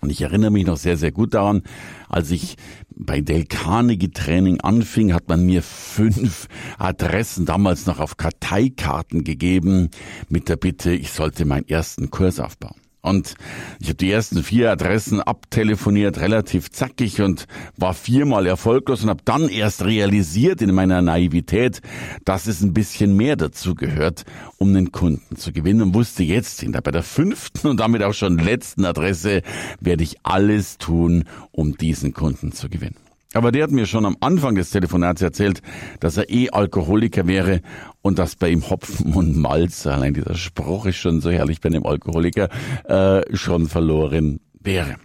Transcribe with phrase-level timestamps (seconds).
[0.00, 1.62] Und ich erinnere mich noch sehr, sehr gut daran,
[2.08, 2.56] als ich
[2.90, 9.90] bei Del Carnegie Training anfing, hat man mir fünf Adressen damals noch auf Karteikarten gegeben
[10.28, 12.81] mit der Bitte, ich sollte meinen ersten Kurs aufbauen.
[13.02, 13.34] Und
[13.80, 19.22] ich habe die ersten vier Adressen abtelefoniert, relativ zackig und war viermal erfolglos und habe
[19.24, 21.80] dann erst realisiert in meiner Naivität,
[22.24, 24.24] dass es ein bisschen mehr dazu gehört,
[24.56, 28.38] um den Kunden zu gewinnen und wusste jetzt, bei der fünften und damit auch schon
[28.38, 29.42] letzten Adresse
[29.80, 33.01] werde ich alles tun, um diesen Kunden zu gewinnen.
[33.34, 35.62] Aber der hat mir schon am Anfang des Telefonats erzählt,
[36.00, 37.62] dass er eh Alkoholiker wäre
[38.02, 41.68] und dass bei ihm Hopfen und Malz, allein dieser Spruch ist schon so herrlich bei
[41.68, 42.48] einem Alkoholiker,
[42.84, 44.96] äh, schon verloren wäre.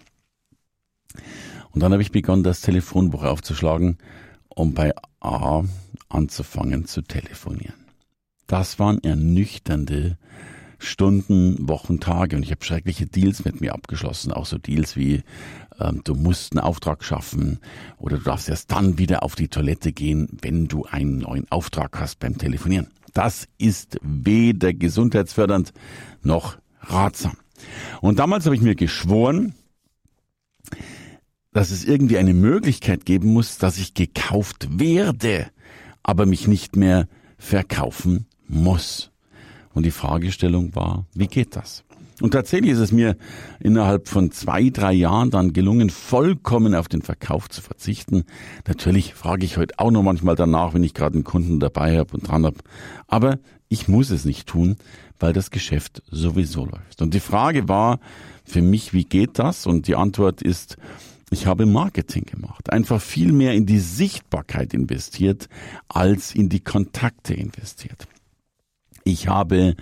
[1.72, 3.98] Und dann habe ich begonnen, das Telefonbuch aufzuschlagen,
[4.50, 5.64] um bei A
[6.10, 7.76] anzufangen zu telefonieren.
[8.48, 10.18] Das waren ernüchternde
[10.80, 15.24] Stunden, Wochen, Tage und ich habe schreckliche Deals mit mir abgeschlossen, auch so Deals wie
[15.80, 17.60] ähm, du musst einen Auftrag schaffen
[17.98, 22.00] oder du darfst erst dann wieder auf die Toilette gehen, wenn du einen neuen Auftrag
[22.00, 22.88] hast beim Telefonieren.
[23.14, 25.74] Das ist weder gesundheitsfördernd
[26.22, 27.38] noch ratsam.
[28.02, 29.56] Und damals habe ich mir geschworen,
[31.52, 35.48] dass es irgendwie eine Möglichkeit geben muss, dass ich gekauft werde,
[36.04, 37.08] aber mich nicht mehr
[37.38, 39.12] verkaufen muss.
[39.78, 41.84] Und die Fragestellung war, wie geht das?
[42.20, 43.16] Und tatsächlich ist es mir
[43.60, 48.24] innerhalb von zwei, drei Jahren dann gelungen, vollkommen auf den Verkauf zu verzichten.
[48.68, 52.18] Natürlich frage ich heute auch noch manchmal danach, wenn ich gerade einen Kunden dabei habe
[52.18, 52.58] und dran habe.
[53.06, 53.38] Aber
[53.70, 54.78] ich muss es nicht tun,
[55.20, 57.04] weil das Geschäft sowieso läuft.
[57.04, 58.00] Und die Frage war
[58.46, 59.68] für mich, wie geht das?
[59.68, 60.78] Und die Antwort ist,
[61.30, 65.50] ich habe Marketing gemacht, einfach viel mehr in die Sichtbarkeit investiert,
[65.88, 68.08] als in die Kontakte investiert.
[69.08, 69.78] Ich habe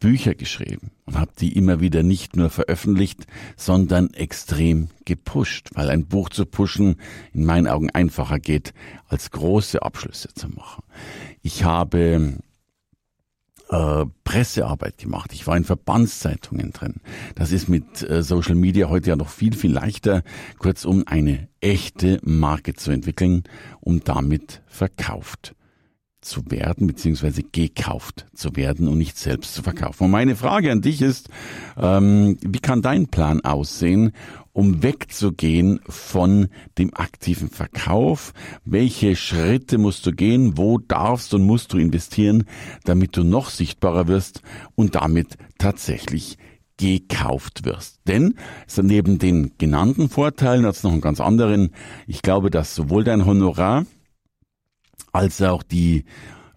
[0.00, 3.26] Bücher geschrieben und habe die immer wieder nicht nur veröffentlicht,
[3.56, 6.96] sondern extrem gepusht, weil ein Buch zu pushen
[7.32, 8.74] in meinen Augen einfacher geht,
[9.08, 10.82] als große Abschlüsse zu machen.
[11.40, 12.34] Ich habe
[13.70, 15.32] äh, Pressearbeit gemacht.
[15.32, 16.96] Ich war in Verbandszeitungen drin.
[17.34, 20.22] Das ist mit äh, Social Media heute ja noch viel, viel leichter.
[20.58, 23.44] Kurzum, eine echte Marke zu entwickeln,
[23.80, 25.55] um damit verkauft
[26.26, 30.04] zu werden, beziehungsweise gekauft zu werden und nicht selbst zu verkaufen.
[30.04, 31.28] Und meine Frage an dich ist,
[31.78, 34.12] ähm, wie kann dein Plan aussehen,
[34.52, 38.32] um wegzugehen von dem aktiven Verkauf?
[38.64, 40.56] Welche Schritte musst du gehen?
[40.56, 42.44] Wo darfst und musst du investieren,
[42.84, 44.42] damit du noch sichtbarer wirst
[44.74, 46.38] und damit tatsächlich
[46.78, 48.00] gekauft wirst.
[48.06, 48.34] Denn
[48.80, 51.70] neben den genannten Vorteilen hat es noch einen ganz anderen.
[52.06, 53.86] Ich glaube, dass sowohl dein Honorar
[55.16, 56.04] als auch die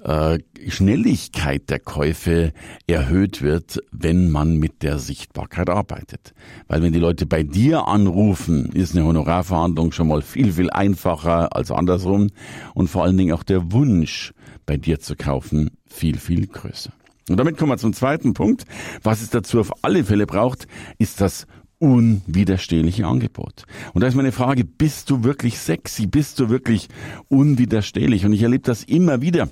[0.03, 2.51] äh, Schnelligkeit der Käufe
[2.87, 6.33] erhöht wird, wenn man mit der Sichtbarkeit arbeitet.
[6.67, 11.55] Weil wenn die Leute bei dir anrufen, ist eine Honorarverhandlung schon mal viel, viel einfacher
[11.55, 12.29] als andersrum
[12.73, 14.33] und vor allen Dingen auch der Wunsch,
[14.65, 16.91] bei dir zu kaufen, viel, viel größer.
[17.29, 18.65] Und damit kommen wir zum zweiten Punkt.
[19.03, 20.67] Was es dazu auf alle Fälle braucht,
[20.97, 21.47] ist das
[21.79, 23.63] unwiderstehliche Angebot.
[23.93, 26.07] Und da ist meine Frage, bist du wirklich sexy?
[26.07, 26.89] Bist du wirklich
[27.29, 28.25] unwiderstehlich?
[28.25, 29.49] Und ich erlebe das immer wieder,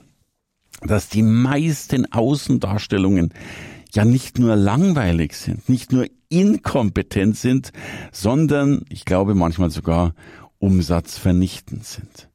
[0.82, 3.34] dass die meisten Außendarstellungen
[3.94, 7.72] ja nicht nur langweilig sind, nicht nur inkompetent sind,
[8.12, 10.14] sondern ich glaube manchmal sogar
[10.60, 12.30] umsatzvernichtend sind.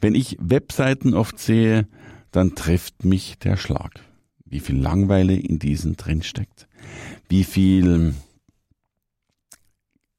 [0.00, 1.86] Wenn ich Webseiten oft sehe,
[2.30, 4.00] dann trifft mich der Schlag.
[4.44, 6.68] Wie viel Langweile in diesen drin steckt.
[7.28, 8.14] Wie viel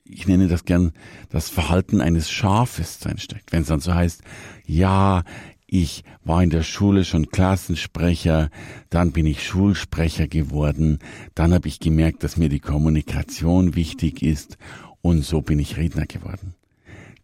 [0.10, 0.92] ich nenne das gern
[1.30, 3.52] das Verhalten eines Schafes drinsteckt.
[3.52, 4.22] Wenn es dann so heißt,
[4.66, 5.24] ja,
[5.68, 8.50] ich war in der Schule schon Klassensprecher,
[8.90, 11.00] dann bin ich Schulsprecher geworden,
[11.36, 14.58] dann habe ich gemerkt, dass mir die Kommunikation wichtig ist
[15.02, 16.56] und so bin ich Redner geworden.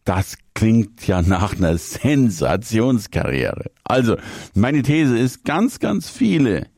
[0.04, 3.72] Das klingt ja nach einer Sensationskarriere.
[3.82, 4.16] Also,
[4.54, 6.68] meine These ist, ganz, ganz viele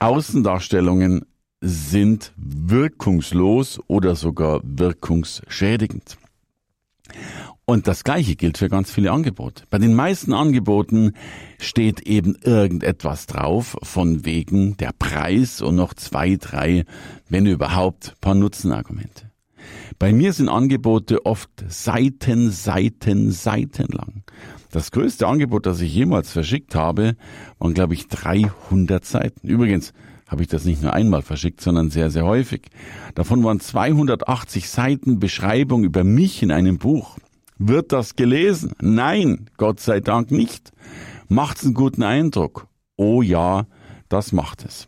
[0.00, 1.24] Außendarstellungen
[1.60, 6.18] sind wirkungslos oder sogar wirkungsschädigend.
[7.64, 9.64] Und das Gleiche gilt für ganz viele Angebote.
[9.68, 11.12] Bei den meisten Angeboten
[11.58, 16.84] steht eben irgendetwas drauf, von wegen der Preis und noch zwei, drei,
[17.28, 19.30] wenn überhaupt, paar Nutzenargumente.
[19.98, 24.22] Bei mir sind Angebote oft Seiten, Seiten, Seiten lang.
[24.70, 27.16] Das größte Angebot, das ich jemals verschickt habe,
[27.58, 29.46] waren, glaube ich, 300 Seiten.
[29.46, 29.92] Übrigens,
[30.28, 32.68] habe ich das nicht nur einmal verschickt, sondern sehr, sehr häufig.
[33.14, 37.18] Davon waren 280 Seiten Beschreibung über mich in einem Buch.
[37.58, 38.72] Wird das gelesen?
[38.80, 40.70] Nein, Gott sei Dank nicht.
[41.28, 42.68] Macht's einen guten Eindruck?
[42.96, 43.66] Oh ja,
[44.08, 44.86] das macht es.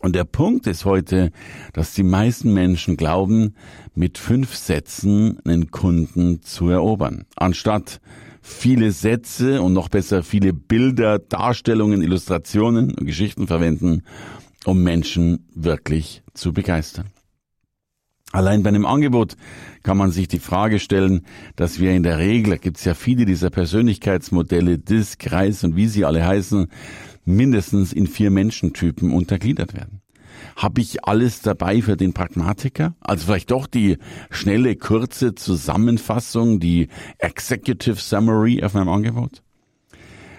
[0.00, 1.30] Und der Punkt ist heute,
[1.72, 3.54] dass die meisten Menschen glauben,
[3.94, 8.00] mit fünf Sätzen einen Kunden zu erobern, anstatt
[8.44, 14.02] viele Sätze und noch besser viele Bilder, Darstellungen, Illustrationen und Geschichten verwenden,
[14.66, 17.06] um Menschen wirklich zu begeistern.
[18.32, 19.36] Allein bei einem Angebot
[19.82, 21.22] kann man sich die Frage stellen,
[21.56, 25.76] dass wir in der Regel, da gibt es ja viele dieser Persönlichkeitsmodelle, DISC, Kreis und
[25.76, 26.66] wie sie alle heißen,
[27.24, 30.03] mindestens in vier Menschentypen untergliedert werden.
[30.56, 32.94] Habe ich alles dabei für den Pragmatiker?
[33.00, 33.98] Also vielleicht doch die
[34.30, 36.88] schnelle, kurze Zusammenfassung, die
[37.18, 39.42] Executive Summary auf meinem Angebot?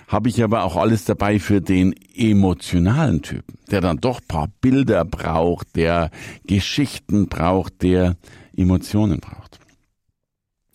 [0.07, 5.03] Habe ich aber auch alles dabei für den emotionalen Typen, der dann doch paar Bilder
[5.03, 6.11] braucht, der
[6.45, 8.15] Geschichten braucht, der
[8.55, 9.59] Emotionen braucht?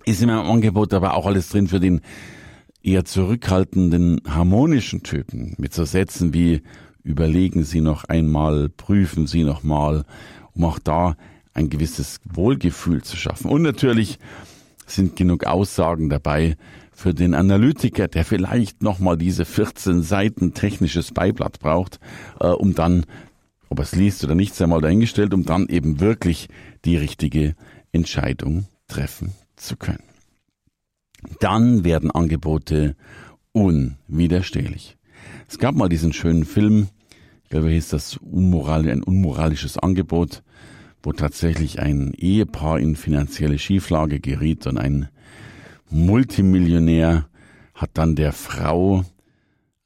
[0.04, 2.00] Ist in meinem Angebot aber auch alles drin für den
[2.82, 6.62] eher zurückhaltenden, harmonischen Typen mit so Sätzen wie
[7.02, 10.04] überlegen Sie noch einmal, prüfen Sie noch mal,
[10.54, 11.16] um auch da
[11.54, 13.50] ein gewisses Wohlgefühl zu schaffen.
[13.50, 14.18] Und natürlich
[14.86, 16.56] sind genug Aussagen dabei
[16.92, 21.98] für den Analytiker, der vielleicht noch mal diese 14 Seiten technisches Beiblatt braucht,
[22.40, 23.06] äh, um dann,
[23.68, 26.48] ob er es liest oder nicht, sei mal dahingestellt, um dann eben wirklich
[26.84, 27.54] die richtige
[27.92, 30.02] Entscheidung treffen zu können.
[31.38, 32.96] Dann werden Angebote
[33.52, 34.96] unwiderstehlich.
[35.50, 36.86] Es gab mal diesen schönen Film,
[37.42, 40.44] ich glaube, hieß das Unmoral, ein unmoralisches Angebot,
[41.02, 45.08] wo tatsächlich ein Ehepaar in finanzielle Schieflage geriet und ein
[45.90, 47.28] Multimillionär
[47.74, 49.04] hat dann der Frau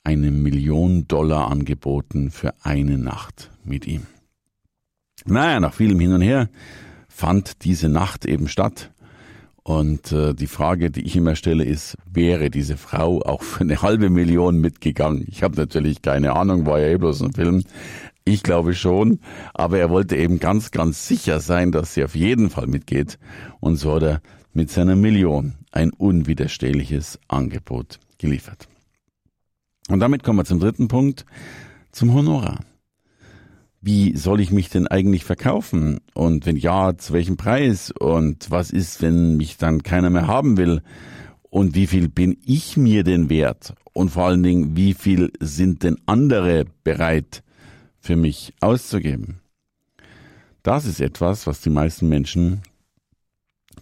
[0.05, 4.03] eine Million Dollar angeboten für eine Nacht mit ihm.
[5.25, 6.51] Naja, nach vielem Hin und Her
[7.09, 8.93] fand diese Nacht eben statt.
[9.67, 13.81] Und äh, die Frage, die ich immer stelle, ist, wäre diese Frau auch für eine
[13.81, 15.25] halbe Million mitgegangen?
[15.27, 17.65] Ich habe natürlich keine Ahnung, war ja eh bloß ein Film.
[18.27, 19.21] Ich glaube schon,
[19.55, 23.19] aber er wollte eben ganz, ganz sicher sein, dass sie auf jeden Fall mitgeht.
[23.61, 24.21] Und so hat er
[24.53, 28.69] mit seiner Million ein unwiderstehliches Angebot geliefert.
[29.89, 31.25] Und damit kommen wir zum dritten Punkt,
[31.91, 32.61] zum Honorar
[33.85, 36.01] wie soll ich mich denn eigentlich verkaufen?
[36.15, 37.91] Und wenn ja, zu welchem Preis?
[37.91, 40.83] Und was ist, wenn mich dann keiner mehr haben will?
[41.51, 43.75] Und wie viel bin ich mir denn wert?
[43.93, 47.43] Und vor allen Dingen, wie viel sind denn andere bereit
[48.01, 49.41] für mich auszugeben?
[50.63, 52.63] Das ist etwas, was die meisten Menschen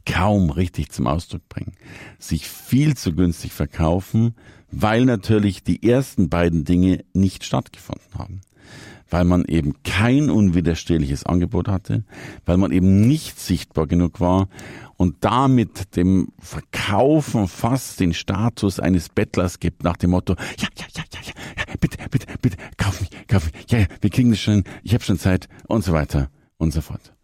[0.05, 1.75] kaum richtig zum Ausdruck bringen.
[2.19, 4.35] Sich viel zu günstig verkaufen,
[4.73, 8.41] weil natürlich die ersten beiden Dinge nicht stattgefunden haben
[9.13, 12.05] weil man eben kein unwiderstehliches Angebot hatte,
[12.47, 14.49] weil man eben nicht sichtbar genug war
[14.97, 20.87] und damit dem Verkaufen fast den Status eines Bettlers gibt nach dem Motto, ja, ja,
[20.95, 21.21] ja, ja,
[21.59, 24.95] ja, bitte, bitte, bitte, kauf mich, kauf mich, ja, ja, wir kriegen das schon, ich
[24.95, 27.15] habe schon Zeit und so weiter und so fort.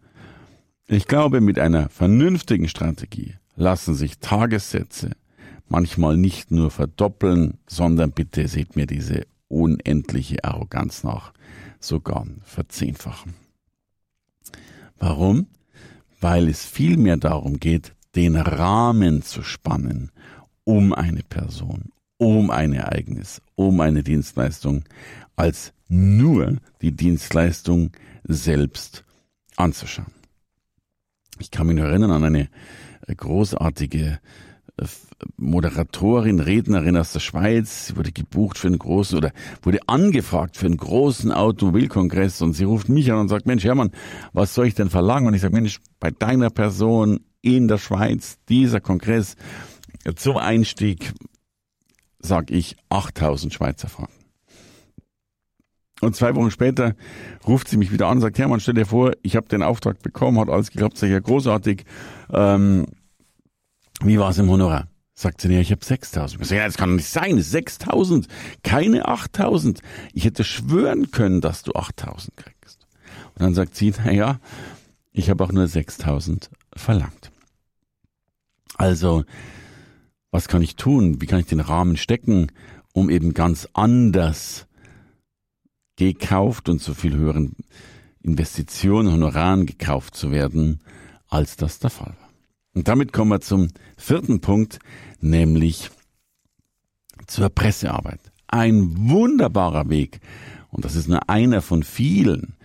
[0.87, 5.11] Ich glaube, mit einer vernünftigen Strategie lassen sich Tagessätze
[5.67, 11.33] manchmal nicht nur verdoppeln, sondern bitte seht mir diese unendliche Arroganz nach,
[11.79, 13.33] sogar verzehnfachen.
[14.97, 15.47] Warum?
[16.19, 20.11] Weil es vielmehr darum geht, den Rahmen zu spannen
[20.63, 24.83] um eine Person, um ein Ereignis, um eine Dienstleistung,
[25.35, 27.91] als nur die Dienstleistung
[28.23, 29.03] selbst
[29.55, 30.13] anzuschauen.
[31.39, 32.49] Ich kann mich noch erinnern an eine
[33.07, 34.19] großartige
[35.37, 37.87] Moderatorin, Rednerin aus der Schweiz.
[37.87, 39.31] Sie wurde gebucht für einen großen oder
[39.61, 43.91] wurde angefragt für einen großen Automobilkongress und sie ruft mich an und sagt, Mensch, Hermann,
[44.33, 45.27] was soll ich denn verlangen?
[45.27, 49.35] Und ich sage, Mensch, bei deiner Person in der Schweiz, dieser Kongress,
[50.15, 51.13] zum Einstieg,
[52.19, 54.13] sag ich 8000 Schweizer Franken.
[56.01, 56.95] Und zwei Wochen später
[57.45, 60.01] ruft sie mich wieder an und sagt, Hermann, stell dir vor, ich habe den Auftrag
[60.01, 61.83] bekommen, hat alles geklappt, sehr großartig.
[62.31, 62.85] Ähm,
[64.03, 64.87] wie war es im Honorar?
[65.13, 66.39] Sagt sie, ja, ich habe 6.000.
[66.39, 68.27] Ich sage, ja, das kann nicht sein, 6.000,
[68.63, 69.79] keine 8.000.
[70.13, 72.87] Ich hätte schwören können, dass du 8.000 kriegst.
[73.35, 74.39] Und dann sagt sie, na ja,
[75.11, 77.31] ich habe auch nur 6.000 verlangt.
[78.75, 79.25] Also,
[80.31, 81.19] was kann ich tun?
[81.19, 82.51] Wie kann ich den Rahmen stecken,
[82.93, 84.67] um eben ganz anders
[85.97, 87.57] gekauft und zu viel höheren
[88.21, 90.79] Investitionen, Honoraren gekauft zu werden,
[91.27, 92.28] als das der Fall war?
[92.79, 93.67] Und damit kommen wir zum
[93.97, 94.79] vierten Punkt,
[95.19, 95.89] nämlich
[97.27, 98.21] zur Pressearbeit.
[98.47, 100.21] Ein wunderbarer Weg,
[100.69, 102.55] und das ist nur einer von vielen,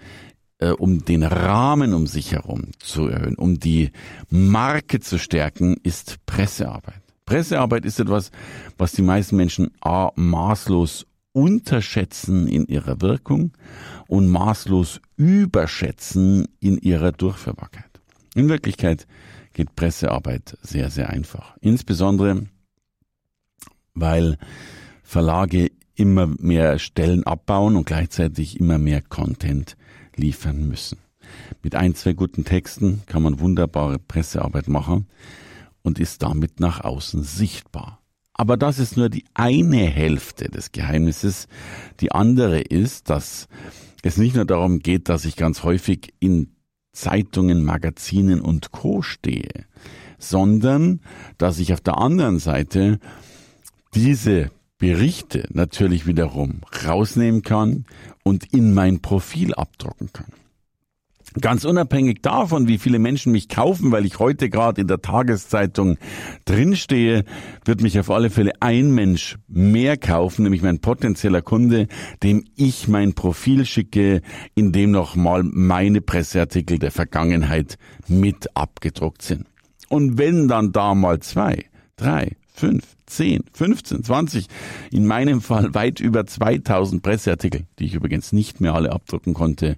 [0.59, 3.91] äh, um den Rahmen um sich herum zu erhöhen, um die
[4.31, 7.03] Marke zu stärken, ist Pressearbeit.
[7.27, 8.31] Pressearbeit ist etwas,
[8.79, 13.51] was die meisten Menschen a, maßlos unterschätzen in ihrer Wirkung
[14.07, 17.91] und maßlos überschätzen in ihrer Durchführbarkeit.
[18.37, 19.09] In Wirklichkeit
[19.55, 21.57] geht Pressearbeit sehr, sehr einfach.
[21.61, 22.47] Insbesondere,
[23.95, 24.37] weil
[25.03, 29.77] Verlage immer mehr Stellen abbauen und gleichzeitig immer mehr Content
[30.17, 30.99] liefern müssen.
[31.63, 35.07] Mit ein, zwei guten Texten kann man wunderbare Pressearbeit machen
[35.83, 38.01] und ist damit nach außen sichtbar.
[38.33, 41.47] Aber das ist nur die eine Hälfte des Geheimnisses.
[42.01, 43.49] Die andere ist, dass
[44.03, 46.54] es nicht nur darum geht, dass ich ganz häufig in
[46.95, 49.67] Zeitungen, Magazinen und Co stehe,
[50.19, 51.01] sondern
[51.37, 52.99] dass ich auf der anderen Seite
[53.95, 57.85] diese Berichte natürlich wiederum rausnehmen kann
[58.23, 60.33] und in mein Profil abdrucken kann.
[61.41, 65.99] Ganz unabhängig davon, wie viele Menschen mich kaufen, weil ich heute gerade in der Tageszeitung
[66.45, 67.25] drinstehe,
[67.65, 71.89] wird mich auf alle Fälle ein Mensch mehr kaufen, nämlich mein potenzieller Kunde,
[72.23, 74.21] dem ich mein Profil schicke,
[74.55, 79.47] in dem nochmal meine Presseartikel der Vergangenheit mit abgedruckt sind.
[79.89, 81.65] Und wenn dann da mal zwei,
[81.97, 84.47] drei, fünf, zehn, 15, 20,
[84.93, 89.77] in meinem Fall weit über 2000 Presseartikel, die ich übrigens nicht mehr alle abdrucken konnte,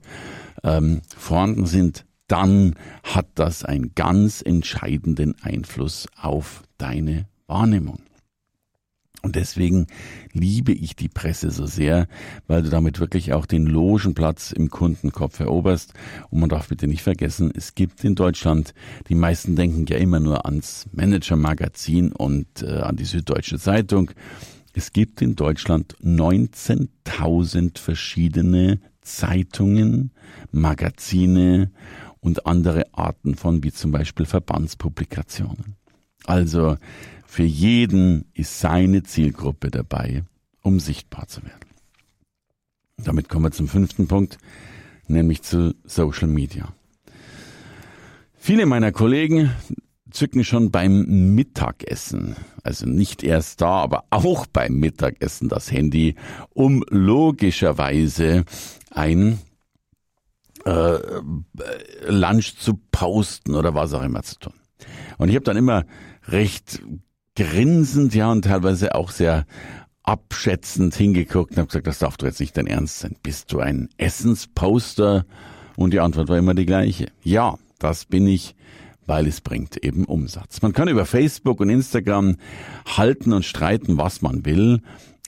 [0.67, 8.01] ähm, vorhanden sind, dann hat das einen ganz entscheidenden Einfluss auf deine Wahrnehmung.
[9.23, 9.87] Und deswegen
[10.33, 12.07] liebe ich die Presse so sehr,
[12.47, 15.95] weil du damit wirklich auch den Logenplatz im Kundenkopf eroberst.
[16.31, 18.73] Und man darf bitte nicht vergessen, es gibt in Deutschland,
[19.09, 24.13] die meisten denken ja immer nur ans Manager-Magazin und äh, an die Süddeutsche Zeitung.
[24.75, 30.11] Es gibt in Deutschland 19.000 verschiedene Zeitungen,
[30.51, 31.71] Magazine
[32.21, 35.77] und andere Arten von, wie zum Beispiel Verbandspublikationen.
[36.25, 36.77] Also
[37.25, 40.25] für jeden ist seine Zielgruppe dabei,
[40.63, 41.71] um sichtbar zu werden.
[42.97, 44.39] Damit kommen wir zum fünften Punkt,
[45.07, 46.73] nämlich zu Social Media.
[48.37, 49.51] Viele meiner Kollegen
[50.11, 56.15] zücken schon beim Mittagessen, also nicht erst da, aber auch beim Mittagessen das Handy,
[56.51, 58.45] um logischerweise
[58.91, 59.39] ein
[60.65, 60.99] äh,
[62.09, 64.55] Lunch zu posten oder was auch immer zu tun.
[65.19, 65.85] Und ich habe dann immer
[66.29, 66.83] recht
[67.37, 69.47] grinsend, ja, und teilweise auch sehr
[70.03, 73.17] abschätzend hingeguckt und habe gesagt, das darf doch jetzt nicht dein Ernst sein.
[73.23, 75.27] Bist du ein Essensposter?
[75.77, 77.09] Und die Antwort war immer die gleiche.
[77.23, 78.55] Ja, das bin ich
[79.07, 80.63] weil es bringt eben Umsatz.
[80.63, 82.37] Man kann über Facebook und Instagram
[82.97, 84.83] halten und streiten, was man will,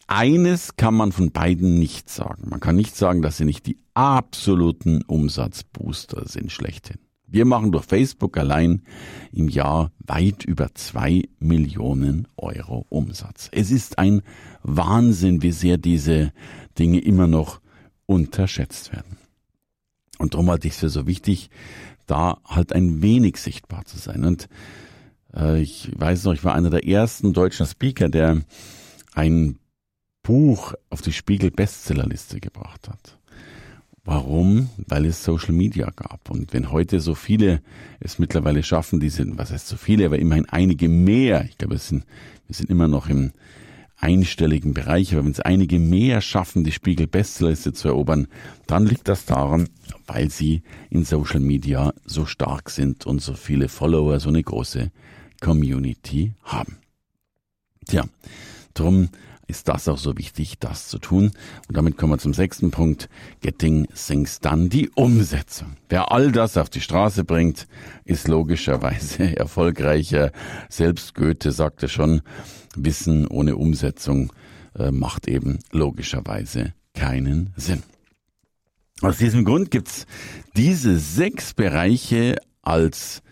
[0.06, 2.48] eines kann man von beiden nicht sagen.
[2.48, 6.98] Man kann nicht sagen, dass sie nicht die absoluten Umsatzbooster sind schlechthin.
[7.30, 8.82] Wir machen durch Facebook allein
[9.32, 13.50] im Jahr weit über zwei Millionen Euro Umsatz.
[13.52, 14.22] Es ist ein
[14.62, 16.32] Wahnsinn, wie sehr diese
[16.78, 17.60] Dinge immer noch
[18.06, 19.18] unterschätzt werden.
[20.16, 21.50] Und darum halte ich es für so wichtig,
[22.10, 24.24] da halt ein wenig sichtbar zu sein.
[24.24, 24.48] Und
[25.34, 28.42] äh, ich weiß noch, ich war einer der ersten deutschen Speaker, der
[29.14, 29.58] ein
[30.22, 33.18] Buch auf die Spiegel Bestsellerliste gebracht hat.
[34.04, 34.70] Warum?
[34.86, 36.30] Weil es Social Media gab.
[36.30, 37.60] Und wenn heute so viele
[38.00, 41.88] es mittlerweile schaffen, diese, was heißt so viele, aber immerhin einige mehr, ich glaube, es
[41.88, 42.04] sind,
[42.46, 43.32] wir sind immer noch im
[43.98, 48.28] einstelligen Bereich, aber wenn es einige mehr schaffen, die Spiegel Bestsellerliste zu erobern,
[48.66, 49.68] dann liegt das daran,
[50.06, 54.90] weil sie in Social Media so stark sind und so viele Follower, so eine große
[55.40, 56.78] Community haben.
[57.86, 58.04] Tja,
[58.74, 59.08] drum
[59.48, 61.32] ist das auch so wichtig, das zu tun.
[61.66, 63.08] Und damit kommen wir zum sechsten Punkt.
[63.40, 65.76] Getting Things Done, die Umsetzung.
[65.88, 67.66] Wer all das auf die Straße bringt,
[68.04, 70.32] ist logischerweise erfolgreicher.
[70.68, 72.20] Selbst Goethe sagte schon,
[72.76, 74.32] Wissen ohne Umsetzung
[74.78, 77.82] äh, macht eben logischerweise keinen Sinn.
[79.00, 80.06] Aus diesem Grund gibt's
[80.56, 83.22] diese sechs Bereiche als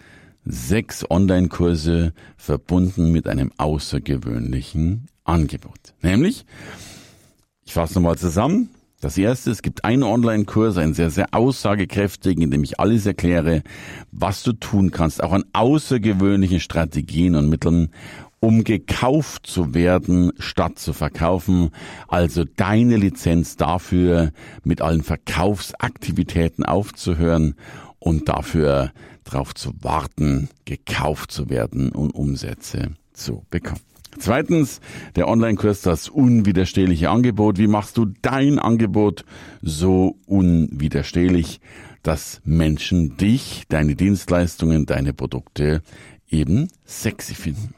[0.45, 5.95] sechs Online-Kurse verbunden mit einem außergewöhnlichen Angebot.
[6.03, 6.45] Nämlich,
[7.65, 8.71] ich fasse nochmal zusammen.
[9.01, 13.63] Das erste, es gibt einen Online-Kurs, einen sehr, sehr aussagekräftigen, in dem ich alles erkläre,
[14.11, 17.91] was du tun kannst, auch an außergewöhnlichen Strategien und Mitteln,
[18.41, 21.71] um gekauft zu werden, statt zu verkaufen.
[22.09, 24.33] Also deine Lizenz dafür,
[24.65, 27.55] mit allen Verkaufsaktivitäten aufzuhören
[27.99, 28.93] und dafür
[29.25, 33.81] darauf zu warten, gekauft zu werden und Umsätze zu bekommen.
[34.19, 34.81] Zweitens,
[35.15, 37.59] der Online-Kurs, das unwiderstehliche Angebot.
[37.59, 39.25] Wie machst du dein Angebot
[39.63, 41.61] so unwiderstehlich,
[42.03, 45.83] dass Menschen dich, deine Dienstleistungen, deine Produkte
[46.29, 47.75] eben sexy finden?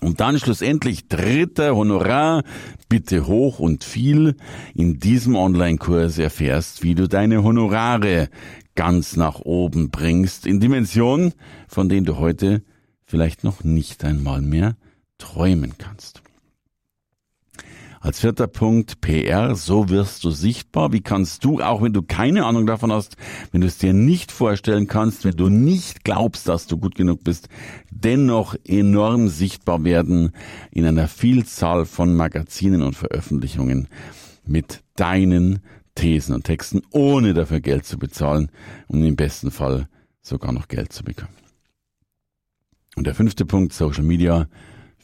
[0.00, 2.44] Und dann schlussendlich dritter Honorar,
[2.88, 4.36] bitte hoch und viel.
[4.74, 8.28] In diesem Online-Kurs erfährst, wie du deine Honorare
[8.76, 11.32] ganz nach oben bringst, in Dimensionen,
[11.66, 12.62] von denen du heute
[13.04, 14.76] vielleicht noch nicht einmal mehr
[15.18, 16.22] träumen kannst.
[18.00, 20.92] Als vierter Punkt PR, so wirst du sichtbar.
[20.92, 23.16] Wie kannst du, auch wenn du keine Ahnung davon hast,
[23.50, 27.24] wenn du es dir nicht vorstellen kannst, wenn du nicht glaubst, dass du gut genug
[27.24, 27.48] bist,
[27.90, 30.30] dennoch enorm sichtbar werden
[30.70, 33.88] in einer Vielzahl von Magazinen und Veröffentlichungen
[34.46, 35.60] mit deinen
[35.96, 38.50] Thesen und Texten, ohne dafür Geld zu bezahlen
[38.86, 39.88] und im besten Fall
[40.22, 41.34] sogar noch Geld zu bekommen.
[42.94, 44.46] Und der fünfte Punkt, Social Media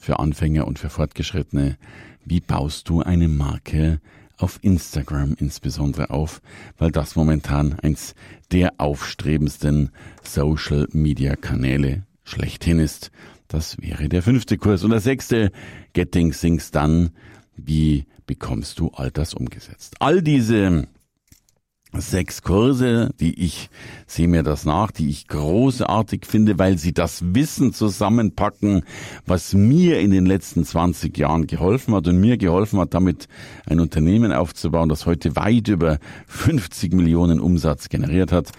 [0.04, 1.76] für Anfänger und für Fortgeschrittene.
[2.24, 4.00] Wie baust du eine Marke
[4.36, 6.42] auf Instagram insbesondere auf,
[6.78, 8.14] weil das momentan eins
[8.52, 9.90] der aufstrebendsten
[10.22, 13.10] Social Media Kanäle schlechthin ist.
[13.48, 14.82] Das wäre der fünfte Kurs.
[14.82, 15.52] Und der sechste,
[15.92, 17.12] Getting Things Done.
[17.56, 19.96] Wie bekommst du all das umgesetzt?
[20.00, 20.88] All diese
[21.96, 23.70] sechs Kurse, die ich
[24.06, 28.82] sehe mir das nach, die ich großartig finde, weil sie das Wissen zusammenpacken,
[29.26, 33.28] was mir in den letzten 20 Jahren geholfen hat und mir geholfen hat, damit
[33.66, 38.50] ein Unternehmen aufzubauen, das heute weit über 50 Millionen Umsatz generiert hat.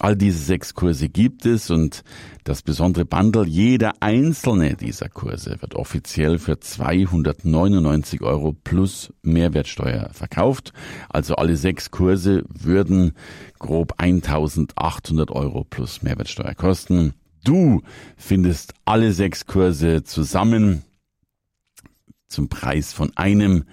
[0.00, 2.04] All diese sechs Kurse gibt es und
[2.44, 10.72] das besondere Bundle, jeder einzelne dieser Kurse wird offiziell für 299 Euro plus Mehrwertsteuer verkauft.
[11.10, 13.12] Also alle sechs Kurse würden
[13.58, 17.12] grob 1800 Euro plus Mehrwertsteuer kosten.
[17.44, 17.82] Du
[18.16, 20.82] findest alle sechs Kurse zusammen
[22.26, 23.64] zum Preis von einem,